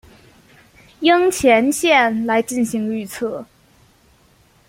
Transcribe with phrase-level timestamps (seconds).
[1.01, 3.45] 樱前线来进行预测。